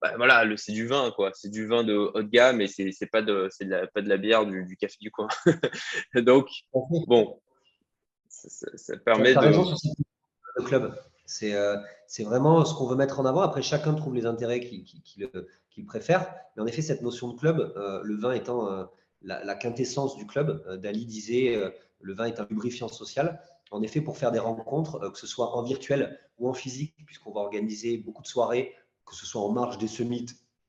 [0.00, 3.10] ben, voilà, c'est du vin quoi, c'est du vin de haut de gamme et c'est
[3.10, 5.26] pas de c'est pas de la bière du, du café du coin.
[6.14, 7.40] Donc bon,
[8.28, 9.40] ça, ça permet de
[10.56, 10.94] le club.
[11.26, 11.76] C'est euh,
[12.20, 13.40] vraiment ce qu'on veut mettre en avant.
[13.40, 16.32] Après, chacun trouve les intérêts qu'il qui, qui le, préfère.
[16.54, 18.88] Mais en effet, cette notion de club, euh, le vin étant
[19.24, 20.62] la, quintessence du club.
[20.66, 23.40] Euh, Dali disait euh, le vin est un lubrifiant social.
[23.70, 26.94] En effet, pour faire des rencontres, euh, que ce soit en virtuel ou en physique,
[27.06, 28.72] puisqu'on va organiser beaucoup de soirées,
[29.06, 30.26] que ce soit en marge des summits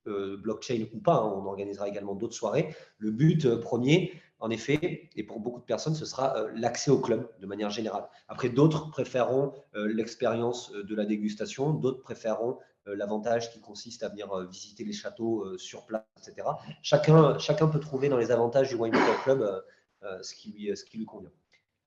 [0.08, 2.76] blockchain ou pas, hein, on organisera également d'autres soirées.
[3.00, 7.28] Le but premier, en effet, et pour beaucoup de personnes, ce sera l'accès au club
[7.40, 8.08] de manière générale.
[8.28, 12.60] Après, d'autres préféreront l'expérience de la dégustation, d'autres préféreront
[12.94, 16.48] l'avantage qui consiste à venir euh, visiter les châteaux euh, sur place, etc.
[16.82, 18.94] Chacun, chacun peut trouver dans les avantages du Wine
[19.24, 19.64] Club
[20.22, 21.32] ce, qui lui, ce qui lui convient.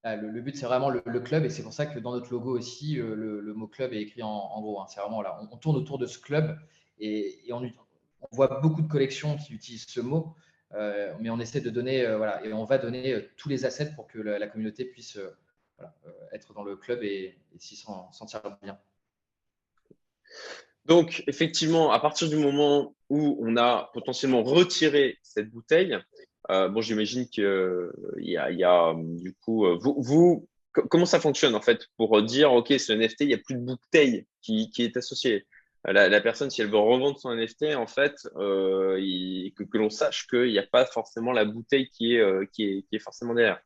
[0.02, 2.56] Ah, le, but, c'est vraiment le, club et c'est pour ça que dans notre logo
[2.56, 4.80] aussi, le, mot club est écrit en, gros.
[4.80, 4.86] Hein.
[4.88, 6.58] C'est vraiment là, on, tourne autour de ce club
[6.98, 7.62] et, on,
[8.32, 10.34] voit beaucoup de collections qui utilisent ce mot,
[10.72, 14.18] mais on essaie de donner, voilà, et on va donner tous les assets pour que
[14.18, 15.18] la, communauté puisse
[16.32, 18.78] être dans le club et, et s'y sentir bien.
[20.88, 25.98] Donc, effectivement, à partir du moment où on a potentiellement retiré cette bouteille,
[26.50, 31.54] euh, bon, j'imagine qu'il euh, y, a, a, du coup, euh, vous, comment ça fonctionne
[31.54, 34.96] en fait pour dire, OK, ce NFT, il n'y a plus de bouteille qui, est
[34.96, 35.46] associée
[35.84, 38.98] la, la, personne, si elle veut revendre son NFT, en fait, euh,
[39.54, 42.96] que, l'on sache qu'il n'y a pas forcément la bouteille qui est, qui est, qui
[42.96, 43.60] est forcément derrière.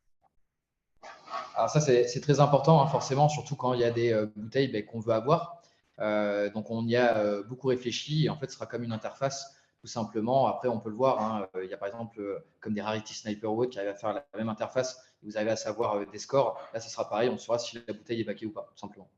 [1.54, 4.84] Alors ça, c'est très important, hein, forcément, surtout quand il y a des bouteilles ben,
[4.84, 5.61] qu'on veut avoir.
[5.98, 8.92] Euh, donc on y a euh, beaucoup réfléchi et en fait ce sera comme une
[8.92, 10.46] interface tout simplement.
[10.46, 12.22] Après on peut le voir, hein, euh, il y a par exemple
[12.60, 15.56] comme des Rarity Sniper Wood qui arrivent à faire la même interface, vous arrivez à
[15.56, 16.58] savoir des scores.
[16.72, 19.10] Là ce sera pareil, on saura si la bouteille est baquée ou pas tout simplement.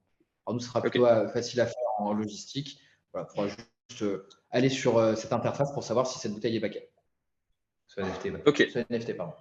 [0.47, 2.81] Alors nous ce sera plutôt facile à faire en logistique.
[3.13, 4.05] Voilà, il faudra juste
[4.51, 6.91] aller sur cette interface pour savoir si cette bouteille est baquée.
[7.87, 8.67] Soit NFT, ok.
[8.73, 9.35] Soit NFT, pardon.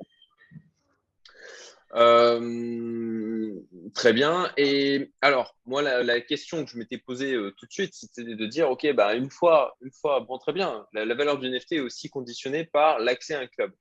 [1.96, 3.54] Euh,
[3.94, 4.52] très bien.
[4.58, 8.46] Et alors, moi, la, question que je m'étais posée euh, tout de suite, c'était de
[8.46, 11.80] dire, OK, bah, une fois, une fois, bon, très bien, la, valeur du NFT est
[11.80, 13.72] aussi conditionnée par l'accès à un club.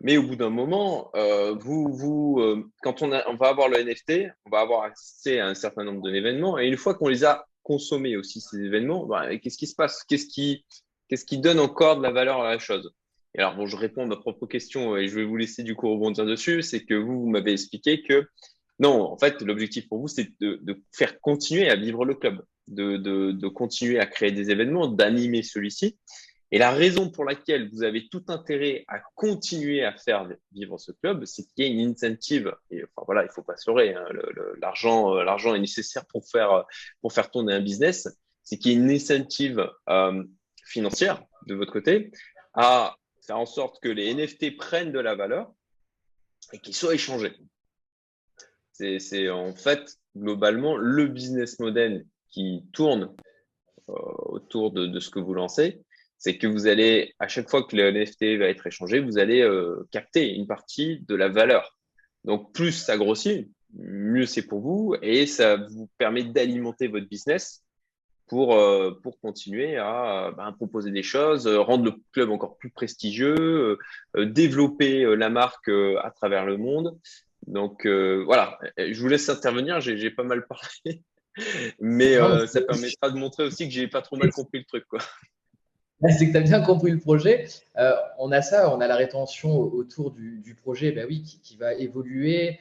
[0.00, 4.50] Mais au bout d'un moment, euh, vous, vous, quand on, va avoir le NFT, on
[4.50, 6.58] va avoir accès à un certain nombre d'événements.
[6.58, 10.02] Et une fois qu'on les a consommés aussi, ces événements, bah, qu'est-ce qui se passe?
[10.02, 10.64] Qu'est-ce qui,
[11.08, 12.92] qu'est-ce qui donne encore de la valeur à la chose?
[13.34, 15.74] Et alors, bon, je réponds à ma propre question et je vais vous laisser du
[15.74, 16.62] coup rebondir dessus.
[16.62, 18.26] C'est que vous, vous m'avez expliqué que
[18.78, 22.96] non, en fait, l'objectif pour vous, c'est de, faire continuer à vivre le club, de,
[22.96, 25.98] de, continuer à créer des événements, d'animer celui-ci.
[26.50, 30.92] Et la raison pour laquelle vous avez tout intérêt à continuer à faire vivre ce
[30.92, 32.54] club, c'est qu'il y a une incentive.
[32.70, 33.94] Et enfin voilà, il faut pas se leurrer.
[33.94, 34.04] Hein,
[34.60, 36.64] l'argent, euh, l'argent est nécessaire pour faire
[37.00, 38.06] pour faire tourner un business.
[38.42, 40.24] C'est qu'il y a une incentive euh,
[40.66, 42.10] financière de votre côté
[42.52, 45.52] à faire en sorte que les NFT prennent de la valeur
[46.52, 47.36] et qu'ils soient échangés.
[48.72, 53.14] C'est en fait globalement le business model qui tourne
[53.88, 55.82] euh, autour de, ce que vous lancez.
[56.18, 59.42] C'est que vous allez, à chaque fois que le NFT va être échangé, vous allez
[59.42, 61.78] euh, capter une partie de la valeur.
[62.24, 67.64] Donc plus ça grossit, mieux c'est pour vous et ça vous permet d'alimenter votre business
[68.32, 72.70] pour, euh, pour continuer à ben, proposer des choses, euh, rendre le club encore plus
[72.70, 73.78] prestigieux,
[74.16, 76.98] euh, développer la marque à travers le monde
[77.46, 81.02] Donc voilà, je vous laisse intervenir, j'ai pas mal parlé,
[81.78, 82.14] mais
[82.46, 84.86] ça permettra de montrer aussi que j'ai pas trop mal compris le truc.
[84.86, 85.00] Quoi.
[86.18, 87.44] C'est que tu as bien compris le projet.
[88.18, 92.58] on a ça, on a la rétention autour du, projet ben oui, qui, va évoluer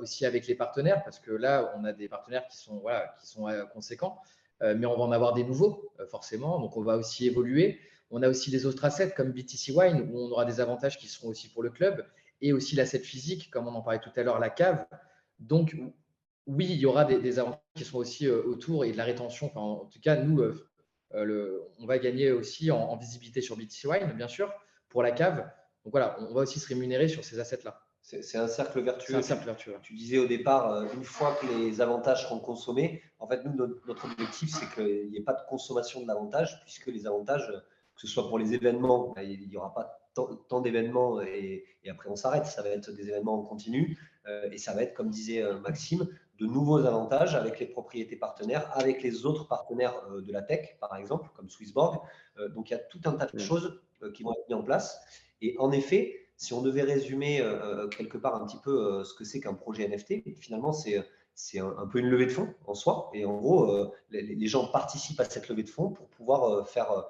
[0.00, 3.26] aussi avec les partenaires, parce que là, on a des partenaires qui sont, voilà, qui
[3.26, 4.20] sont conséquents.
[4.62, 6.60] Euh, mais on va en avoir des nouveaux, euh, forcément.
[6.60, 7.80] Donc, on va aussi évoluer.
[8.10, 11.06] On a aussi des autres assets comme BTC Wine, où on aura des avantages qui
[11.08, 12.04] seront aussi pour le club,
[12.42, 14.86] et aussi l'asset physique, comme on en parlait tout à l'heure, la cave.
[15.38, 15.76] Donc,
[16.46, 19.50] oui, il y aura des, avantages qui seront aussi euh, autour et de la rétention.
[19.56, 20.42] en tout cas, nous,
[21.12, 24.52] on va gagner aussi en, visibilité sur BTC Wine, bien sûr,
[24.88, 25.48] pour la cave.
[25.84, 27.80] Donc voilà, on va aussi se rémunérer sur ces assets-là.
[28.22, 29.20] C'est un cercle vertueux.
[29.82, 33.54] Tu, disais au départ, euh, une fois que les avantages seront consommés, en fait, nous,
[33.54, 38.00] notre, objectif, c'est qu'il n'y ait pas de consommation de l'avantage, puisque les avantages, que
[38.00, 40.00] ce soit pour les événements, ben, il n'y aura pas
[40.48, 42.46] tant, d'événements et, après on s'arrête.
[42.46, 43.96] Ça va être des événements en continu
[44.26, 46.08] euh, et ça va être, comme disait euh, Maxime,
[46.40, 50.96] de nouveaux avantages avec les propriétés partenaires, avec les autres partenaires de la tech, par
[50.96, 52.00] exemple, comme Swissborg.
[52.54, 53.82] donc il y a tout un tas de choses
[54.14, 54.98] qui vont être mises en place.
[55.42, 59.04] Et en effet, si on devait résumer euh, euh, quelque part un petit peu euh,
[59.04, 60.96] ce que c'est qu'un projet NFT, finalement, c'est
[61.58, 63.10] un, peu une levée de fonds en soi.
[63.12, 67.08] Et en gros, les, gens participent à cette levée de fonds pour pouvoir faire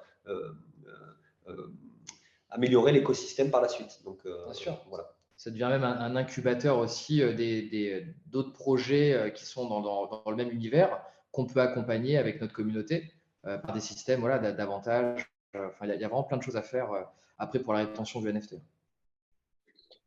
[2.51, 4.01] améliorer l'écosystème par la suite.
[4.05, 4.85] Donc, Bien sûr.
[4.89, 5.15] Voilà.
[5.37, 10.51] Ça devient même un, incubateur aussi des, d'autres projets qui sont dans, dans, le même
[10.51, 13.13] univers qu'on peut accompagner avec notre communauté
[13.43, 15.33] par des systèmes voilà, d'avantages.
[15.55, 16.91] Enfin, il y, a vraiment plein de choses à faire
[17.39, 18.57] après pour la rétention du NFT.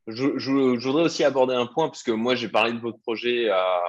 [0.08, 3.82] Je, voudrais aussi aborder un point, puisque moi, j'ai parlé de votre projet à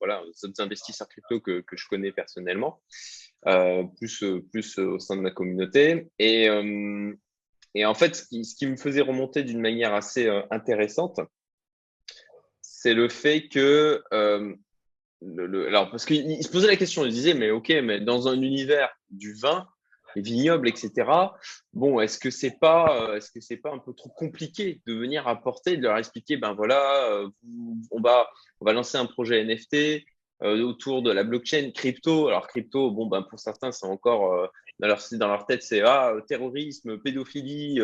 [0.00, 2.80] voilà, aux investisseurs crypto que, que je connais personnellement,
[3.46, 6.10] euh, plus, plus au sein de ma communauté.
[6.18, 7.12] Et, euh,
[7.74, 11.20] et en fait, ce qui, me faisait remonter d'une manière assez euh, intéressante,
[12.62, 14.02] c'est le fait que.
[15.22, 18.90] Alors, parce qu'il se posait la question, il disait, mais ok, mais dans un univers
[19.10, 19.68] du vin,
[20.16, 21.10] les vignobles, etc.
[21.72, 24.94] Bon, est-ce que c'est pas, euh, est-ce que c'est pas un peu trop compliqué de
[24.94, 27.28] venir apporter, de leur expliquer, ben voilà, euh,
[27.90, 28.28] on va,
[28.60, 30.04] on va lancer un projet NFT
[30.42, 32.28] euh, autour de la blockchain crypto.
[32.28, 36.14] Alors crypto, bon, ben pour certains, c'est encore dans leur dans leur tête, c'est ah
[36.26, 37.80] terrorisme, pédophilie,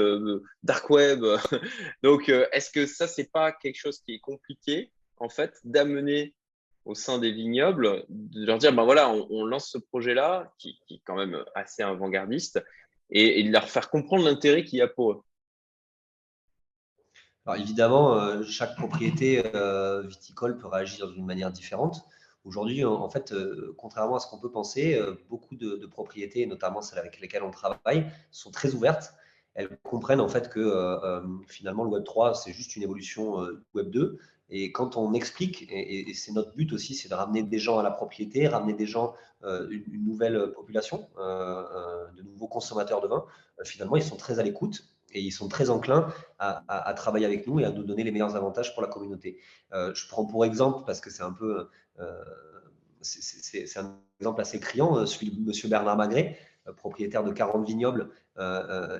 [0.62, 1.24] dark web.
[2.02, 6.34] Donc, est-ce que ça, c'est pas quelque chose qui est compliqué en fait d'amener
[6.86, 11.00] au sein des vignobles, de leur dire, ben voilà, on, lance ce projet-là, qui, est
[11.04, 12.62] quand même assez avant-gardiste,
[13.10, 15.22] et, de leur faire comprendre l'intérêt qu'il y a pour eux.
[17.44, 22.04] Alors évidemment, euh, chaque propriété euh, viticole peut réagir d'une manière différente.
[22.44, 27.00] Aujourd'hui, en, fait, euh, contrairement à ce qu'on peut penser, beaucoup de, propriétés, notamment celles
[27.00, 29.14] avec lesquelles on travaille, sont très ouvertes.
[29.54, 33.38] Elles comprennent en fait que finalement le Web 3, c'est juste une évolution
[33.74, 37.58] Web 2 et quand on explique, et, c'est notre but aussi, c'est de ramener des
[37.58, 42.46] gens à la propriété, ramener des gens, euh, une, nouvelle population, euh, euh, de nouveaux
[42.46, 43.24] consommateurs de vin,
[43.64, 47.58] finalement, ils sont très à l'écoute et ils sont très enclins à, travailler avec nous
[47.60, 49.38] et à nous donner les meilleurs avantages pour la communauté.
[49.72, 51.68] je prends pour exemple, parce que c'est un peu,
[53.00, 55.70] c'est un exemple assez criant, celui de M.
[55.70, 56.38] Bernard Magret,
[56.76, 58.10] propriétaire de 40 vignobles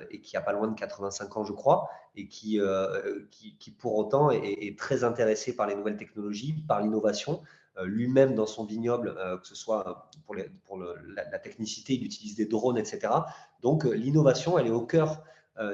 [0.09, 3.71] et qui a pas loin de 85 ans, je crois, et qui, euh, qui, qui,
[3.71, 7.41] pour autant est, très intéressé par les nouvelles technologies, par l'innovation.
[7.77, 11.93] Euh, lui-même, dans son vignoble, euh, que ce soit pour, les, pour le, la, technicité,
[11.93, 13.13] il utilise des drones, etc.
[13.61, 15.23] Donc, l'innovation, elle est au cœur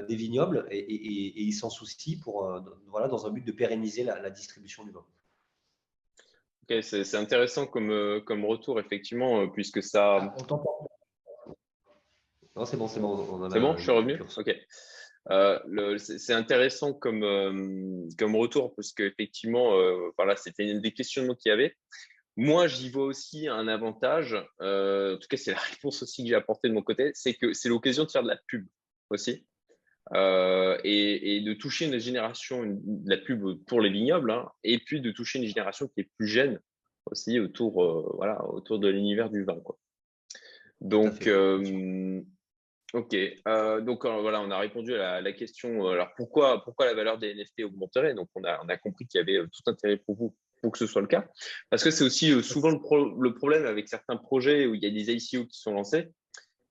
[0.08, 2.50] des vignobles et, et, il s'en soucie pour,
[2.88, 5.04] voilà, dans un but de pérenniser la, distribution du vin.
[6.64, 10.20] Ok, c'est intéressant comme, comme retour, effectivement, puisque ça.
[10.22, 10.36] Ah,
[12.56, 13.50] non, c'est bon, c'est bon.
[13.50, 14.56] C'est bon, je suis revenu Ok.
[15.32, 21.36] Euh, c'est intéressant comme, euh, comme retour parce qu'effectivement, euh, voilà, c'était une des questionnements
[21.36, 21.76] qu'il y avait.
[22.36, 26.36] Moi, j'y vois aussi un avantage, en tout cas, c'est la réponse aussi que j'ai
[26.36, 28.68] apportée de mon côté, c'est que c'est l'occasion de faire de la pub
[29.10, 29.46] aussi.
[30.14, 35.00] Et, et, de toucher une génération, de la pub pour les vignobles, hein, et puis
[35.00, 36.60] de toucher une génération qui est plus jeune
[37.10, 39.60] aussi autour, voilà, autour de l'univers du vin.
[39.62, 39.78] Quoi.
[40.82, 41.30] Donc,
[42.94, 43.16] Ok,
[43.48, 45.88] euh, donc euh, voilà, on a répondu à la, question.
[45.88, 48.14] Euh, alors pourquoi, pourquoi la valeur des NFT augmenterait?
[48.14, 50.78] Donc on a, on a compris qu'il y avait tout intérêt pour vous pour que
[50.78, 51.28] ce soit le cas,
[51.70, 55.12] parce que c'est aussi souvent le, problème avec certains projets où il y a des
[55.12, 56.08] ICO qui sont lancés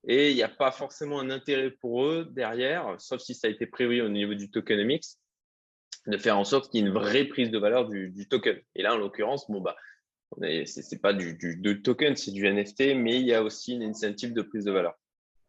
[0.07, 3.51] et il n'y a pas forcément un intérêt pour eux derrière, sauf si ça a
[3.51, 5.05] été prévu au niveau du tokenomics,
[6.07, 8.59] de faire en sorte qu'il y ait une vraie prise de valeur du, token.
[8.73, 9.75] Et là, en l'occurrence, bon bah,
[10.65, 14.33] c'est pas du, du, token, c'est du NFT, mais il y a aussi une incentive
[14.33, 14.97] de prise de valeur.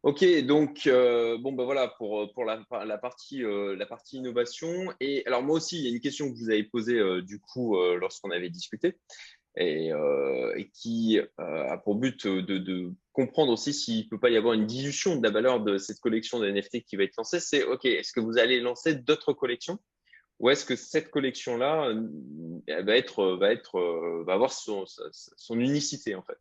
[0.04, 2.58] Ok, donc bon ben voilà pour, pour la,
[2.98, 6.50] partie la partie innovation et alors moi aussi il y a une question que vous
[6.50, 8.98] avez posée du coup lorsqu'on avait discuté
[9.56, 9.92] et,
[10.74, 14.66] qui a pour but de, de comprendre aussi s'il ne peut pas y avoir une
[14.66, 17.40] dilution de la valeur de cette collection de NFT qui va être lancée.
[17.40, 19.78] C'est ok, est-ce que vous allez lancer d'autres collections
[20.38, 21.90] ou est-ce que cette collection là
[22.68, 23.80] va être va être
[24.26, 26.36] va avoir son, son unicité en fait?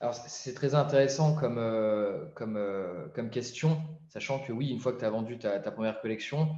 [0.00, 4.94] Alors, c'est très intéressant comme, euh, comme, euh, comme question, sachant que oui, une fois
[4.94, 6.48] que tu as vendu ta, première collection,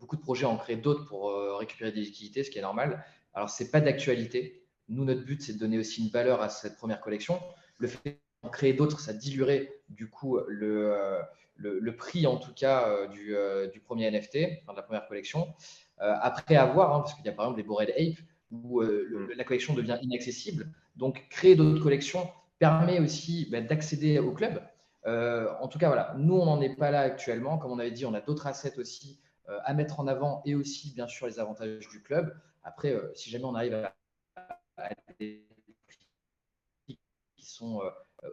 [0.00, 3.04] beaucoup de projets en créent d'autres pour euh, récupérer des liquidités, ce qui est normal.
[3.32, 4.64] Alors, ce n'est pas d'actualité.
[4.88, 7.40] Nous, notre but, c'est de donner aussi une valeur à cette première collection.
[7.78, 11.20] Le fait d'en créer d'autres, ça diluerait du coup le,
[11.56, 13.36] le, prix, en tout cas, du,
[13.72, 15.52] du, premier NFT, enfin, de la première collection.
[15.98, 18.18] après avoir, hein, parce qu'il y a par exemple des Bored Ape,
[18.50, 19.32] où mm.
[19.36, 20.72] la collection devient inaccessible.
[20.96, 24.60] Donc, créer d'autres collections, permet aussi bah, d'accéder au club.
[25.06, 27.58] Euh, en tout cas, voilà, nous, on n'en est pas là actuellement.
[27.58, 30.54] Comme on avait dit, on a d'autres assets aussi euh, à mettre en avant et
[30.54, 32.36] aussi, bien sûr, les avantages du club.
[32.62, 35.44] Après, euh, si jamais on arrive à, des
[36.86, 36.98] prix
[37.36, 37.80] qui sont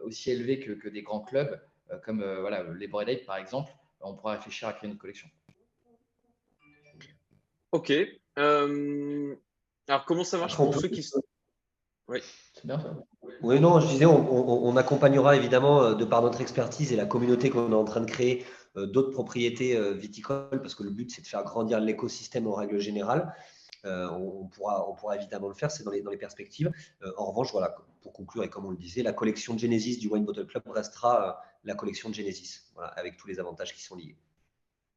[0.04, 1.60] aussi élevés que, des grands clubs,
[2.04, 5.28] comme voilà, les Bored par exemple, on pourra réfléchir à créer une collection.
[7.72, 7.92] Ok.
[8.36, 11.22] alors, comment ça marche pour ceux qui sont.
[12.08, 12.20] Oui,
[12.54, 12.96] c'est bien ça.
[13.42, 17.50] Oui, non, je disais, on, accompagnera évidemment, euh, de par notre expertise et la communauté
[17.50, 18.44] qu'on est en train de créer,
[18.76, 22.54] euh, d'autres propriétés euh, viticoles, parce que le but, c'est de faire grandir l'écosystème en
[22.54, 23.34] règle générale.
[23.84, 26.70] on, pourra, on pourra évidemment le faire, c'est dans les, dans les perspectives.
[27.16, 30.24] en revanche, voilà, pour conclure, et comme on le disait, la collection Genesis du Wine
[30.24, 34.16] Bottle Club restera la collection de Genesis, avec tous les avantages qui sont liés.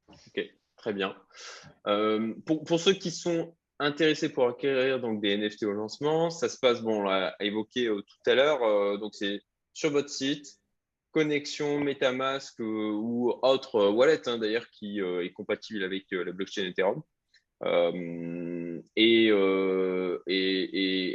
[0.07, 0.41] Ok,
[0.75, 1.15] très bien.
[2.45, 6.59] pour, pour, ceux qui sont intéressé pour acquérir donc des NFT au lancement, ça se
[6.59, 9.41] passe, bon, on l'a évoqué euh, tout à l'heure, euh, donc c'est
[9.73, 10.59] sur votre site,
[11.11, 17.01] connexion MetaMask euh, ou autre wallet hein, d'ailleurs qui est compatible avec la blockchain Ethereum.
[18.95, 19.31] Et,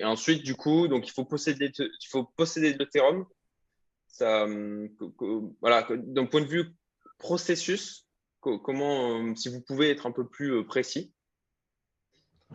[0.03, 3.27] ensuite, du coup, il faut posséder, il faut de l'Ethereum.
[5.61, 6.74] Voilà, d'un point de vue
[7.18, 8.07] processus,
[8.40, 11.14] comment, si vous pouvez être un peu plus précis.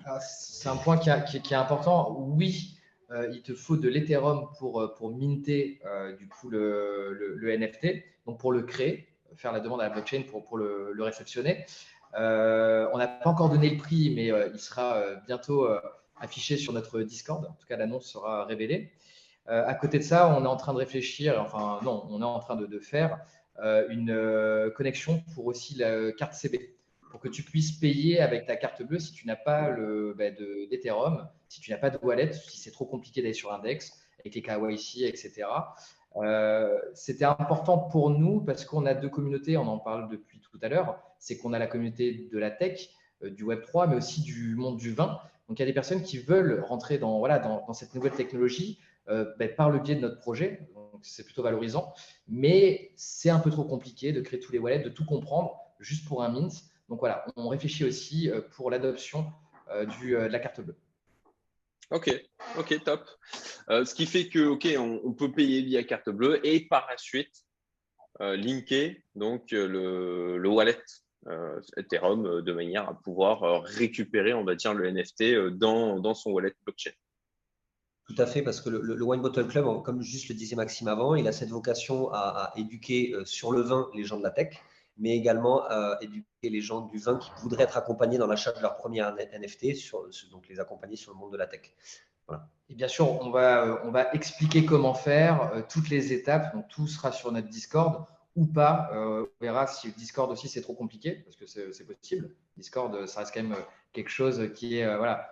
[0.06, 2.16] Ah, c'est un point qui, est important.
[2.18, 2.78] Oui,
[3.12, 8.40] euh, il te faut de l'Ethereum pour, euh, minter euh, du coup le, NFT, donc
[8.40, 11.66] pour le créer, faire la demande à la blockchain pour, le, réceptionner.
[12.14, 15.68] on n'a pas encore donné le prix, mais il sera bientôt
[16.20, 17.46] affiché sur notre Discord.
[17.46, 18.92] En tout cas, l'annonce sera révélée.
[19.48, 22.40] à côté de ça, on est en train de réfléchir, enfin non, on est en
[22.40, 23.20] train de faire
[23.90, 28.84] une connexion pour aussi la carte CB pour que tu puisses payer avec ta carte
[28.84, 32.60] bleue si tu n'as pas le bah, d'Ethereum, si tu n'as pas de wallet, si
[32.60, 35.48] c'est trop compliqué d'aller sur l'index avec les KYC, etc.
[36.18, 40.60] Euh, C'était important pour nous parce qu'on a deux communautés, on en parle depuis tout
[40.62, 41.02] à l'heure.
[41.20, 42.90] C'est qu'on a la communauté de la tech,
[43.24, 45.20] euh, du Web 3, mais aussi du monde du vin.
[45.48, 48.80] Donc il y a des personnes qui veulent rentrer dans, voilà, dans, cette nouvelle technologie
[49.10, 50.70] euh, bah, par le biais de notre projet.
[51.02, 51.94] C'est plutôt valorisant.
[52.28, 56.08] Mais c'est un peu trop compliqué de créer tous les wallets, de tout comprendre juste
[56.08, 56.52] pour un mint.
[56.90, 59.32] Donc voilà, on réfléchit aussi euh, pour l'adoption
[59.70, 60.76] euh, euh, de la carte bleue.
[61.92, 62.12] Ok,
[62.58, 63.10] ok, top.
[63.68, 67.46] ce qui fait que, ok, on, peut payer via carte bleue et par la suite
[68.20, 70.80] linker donc le, wallet
[71.78, 76.92] Ethereum de manière à pouvoir récupérer, on va dire, le NFT dans, son wallet blockchain.
[78.06, 81.16] Tout à fait, parce que le, Wine Bottle Club, comme juste le disait Maxime avant,
[81.16, 84.62] il a cette vocation à éduquer sur le vin les gens de la tech
[85.00, 88.62] mais également euh, éduquer les gens du vin qui voudraient être accompagnés dans l'achat de
[88.62, 89.92] leur premier NFT,
[90.32, 91.74] donc les accompagner sur le monde de la tech.
[92.70, 96.54] Et bien sûr, on va, euh, expliquer comment faire, euh, toutes les étapes.
[96.54, 98.92] Donc, tout sera sur notre Discord ou pas.
[98.94, 102.36] on verra si Discord aussi c'est trop compliqué, parce que c'est possible.
[102.58, 103.58] Discord, ça reste quand même
[103.92, 105.28] quelque chose qui est voilà,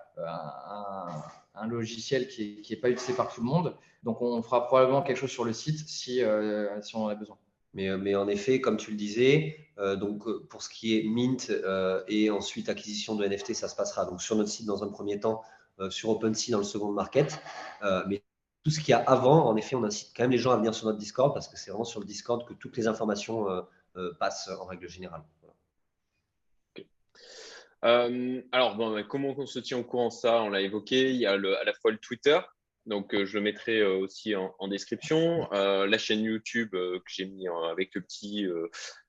[1.54, 3.78] un, logiciel qui n'est pas utilisé par tout le monde.
[4.04, 6.22] Donc, on fera probablement quelque chose sur le site si,
[6.82, 7.38] si on en a besoin.
[7.80, 11.04] Euh, mais, en effet, comme tu le disais, euh, donc euh, pour ce qui est
[11.04, 11.52] mint
[12.08, 15.20] et ensuite acquisition de NFT, ça se passera donc sur notre site dans un premier
[15.20, 15.44] temps,
[15.90, 17.40] sur OpenSea dans le second market.
[18.08, 18.24] mais
[18.63, 20.58] tout ce qu'il y a avant, en effet, on incite quand même les gens à
[20.58, 23.46] venir sur notre Discord parce que c'est vraiment sur le Discord que toutes les informations
[24.19, 25.21] passent en règle générale.
[27.84, 30.42] alors, bon, comment on se tient au courant ça?
[30.42, 31.12] On l'a évoqué.
[31.12, 32.40] Il y a à la fois le Twitter,
[32.88, 35.52] donc, euh, je mettrai euh, aussi en, description.
[35.54, 38.46] Euh, la chaîne YouTube que j'ai mis avec le petit.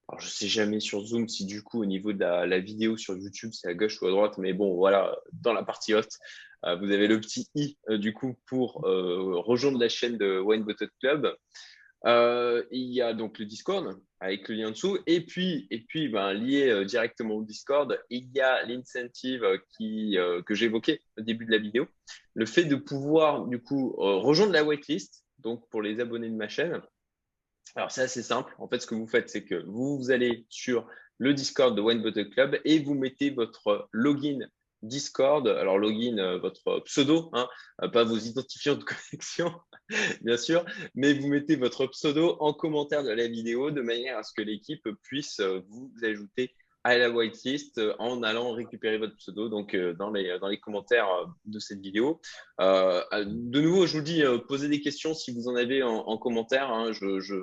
[0.08, 2.96] alors, je ne sais jamais sur Zoom si du coup, au niveau de la, vidéo
[2.96, 4.38] sur YouTube, c'est à gauche ou à droite.
[4.38, 6.18] Mais bon, voilà, dans la partie haute,
[6.64, 11.34] vous avez le petit i du coup pour rejoindre la chaîne de Wine Bottle Club.
[12.06, 14.98] Euh, il y a donc le Discord avec le lien dessous.
[15.06, 19.44] Et puis, et puis ben, lié euh, directement au Discord, il y a l'incentive
[19.76, 21.86] qui, que j'évoquais au début de la vidéo.
[22.34, 26.48] Le fait de pouvoir, du coup, rejoindre la waitlist, donc pour les abonnés de ma
[26.48, 26.80] chaîne.
[27.74, 28.54] Alors, c'est assez simple.
[28.58, 30.86] En fait, ce que vous faites, c'est que vous, vous allez sur
[31.18, 34.48] le Discord de Wine Bottle Club et vous mettez votre login
[34.82, 37.48] Discord, alors login, euh, votre pseudo, hein,
[37.82, 39.52] euh, pas vos identifiants de connexion,
[40.22, 40.64] bien sûr,
[40.94, 44.42] mais vous mettez votre pseudo en commentaire de la vidéo de manière à ce que
[44.42, 46.54] l'équipe puisse euh, vous ajouter
[46.84, 51.08] à la whitelist en allant récupérer votre pseudo donc dans les, dans les commentaires
[51.44, 52.20] de cette vidéo.
[52.58, 56.70] de nouveau, je vous dis, posez des questions si vous en avez en, commentaire.
[56.70, 57.36] Hein, je,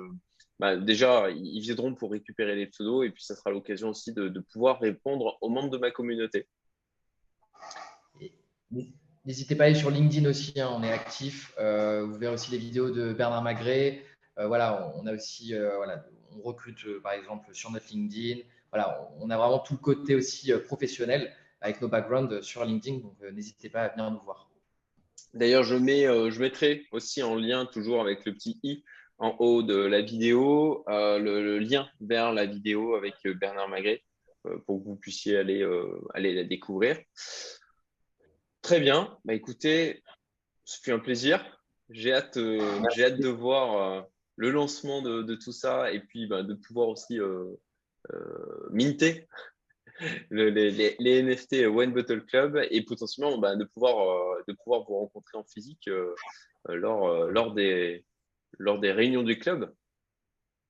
[0.58, 4.28] bah, déjà, ils viendront pour récupérer les pseudos et puis ça sera l'occasion aussi de,
[4.28, 6.48] de pouvoir répondre aux membres de ma communauté.
[9.26, 11.52] N'hésitez pas à aller sur LinkedIn aussi, hein, on est actif.
[11.58, 14.04] Euh, vous verrez aussi les vidéos de Bernard Magret.
[14.38, 18.42] Euh, voilà, on, a aussi, euh, voilà, on recrute par exemple sur notre LinkedIn.
[18.70, 22.98] Voilà, on a vraiment tout le côté aussi professionnel avec nos backgrounds sur LinkedIn.
[22.98, 24.48] Donc n'hésitez pas à venir nous voir.
[25.34, 28.84] D'ailleurs, je, mettrai aussi en lien toujours avec le petit i
[29.18, 34.02] en haut de la vidéo le, lien vers la vidéo avec Bernard Magret
[34.66, 35.64] pour que vous puissiez aller
[36.14, 36.96] la découvrir.
[38.66, 39.16] Très bien.
[39.24, 40.02] Bah, écoutez,
[40.64, 41.40] ce fut un plaisir.
[41.88, 44.02] J'ai hâte, euh, j'ai hâte de voir euh,
[44.34, 47.44] le lancement de, tout ça et puis bah, de pouvoir aussi euh,
[48.72, 49.28] minter
[50.32, 55.44] les, NFT One Bottle Club et potentiellement bah, de, pouvoir, de pouvoir vous rencontrer en
[55.44, 55.88] physique
[56.68, 58.04] lors, lors, des,
[58.58, 59.72] lors des réunions du club.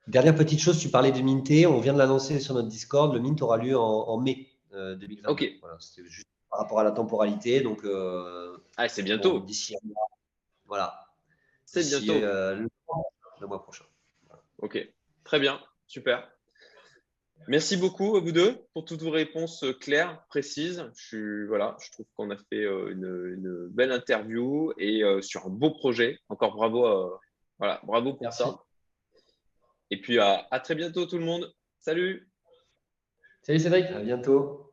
[0.07, 1.67] Dernière petite chose, tu parlais de minter.
[1.67, 3.15] On vient de l'annoncer sur notre Discord.
[3.15, 5.31] Le mint aura lieu en, mai 2020.
[5.31, 5.51] Ok.
[5.63, 6.27] Voilà, c'était juste
[6.57, 7.61] par rapport à la temporalité.
[7.61, 9.41] Donc, euh, ah, c'est bientôt.
[9.41, 9.77] D'ici
[10.65, 11.07] Voilà.
[11.67, 12.25] C'est bientôt.
[12.25, 12.67] Euh,
[13.41, 13.85] le, mois prochain.
[14.59, 14.79] Ok,
[15.23, 16.31] très bien, super.
[17.49, 20.91] Merci beaucoup à vous deux pour toutes vos réponses claires, précises.
[20.97, 25.73] Je, voilà, je trouve qu'on a fait euh, une, belle interview et sur un beau
[25.73, 26.19] projet.
[26.31, 27.21] Encore bravo,
[27.59, 28.63] voilà, bravo pour ça.
[29.91, 31.53] Et puis à, à très bientôt tout le monde.
[31.81, 32.31] Salut.
[33.43, 33.85] Salut Cédric.
[33.91, 34.66] À bientôt.